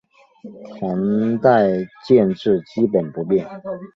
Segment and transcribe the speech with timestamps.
[0.79, 1.63] 唐代
[2.07, 3.45] 建制基本不变。